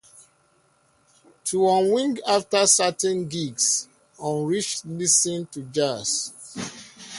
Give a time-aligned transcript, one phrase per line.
[1.43, 3.87] To unwind after certain gigs,
[4.19, 6.33] Ulrich listens to jazz.